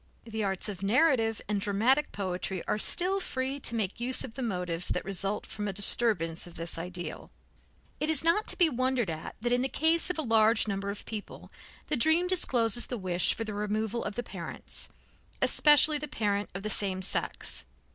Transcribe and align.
The 0.23 0.43
arts 0.43 0.67
of 0.67 0.81
narrative 0.81 1.43
and 1.47 1.61
dramatic 1.61 2.11
poetry 2.11 2.63
are 2.67 2.79
still 2.79 3.19
free 3.19 3.59
to 3.59 3.75
make 3.75 3.99
use 3.99 4.23
of 4.23 4.33
the 4.33 4.41
motives 4.41 4.87
that 4.87 5.05
result 5.05 5.45
from 5.45 5.67
a 5.67 5.73
disturbance 5.73 6.47
of 6.47 6.55
this 6.55 6.79
ideal. 6.79 7.29
It 7.99 8.09
is 8.09 8.23
not 8.23 8.47
to 8.47 8.57
be 8.57 8.67
wondered 8.67 9.11
at 9.11 9.35
that 9.41 9.51
in 9.51 9.61
the 9.61 9.69
case 9.69 10.09
of 10.09 10.17
a 10.17 10.23
large 10.23 10.67
number 10.67 10.89
of 10.89 11.05
people 11.05 11.51
the 11.85 11.95
dream 11.97 12.25
discloses 12.25 12.87
the 12.87 12.97
wish 12.97 13.35
for 13.35 13.43
the 13.43 13.53
removal 13.53 14.03
of 14.03 14.15
the 14.15 14.23
parents, 14.23 14.89
especially 15.39 15.99
the 15.99 16.07
parent 16.07 16.49
of 16.55 16.63
the 16.63 16.69
same 16.71 17.03
sex. 17.03 17.63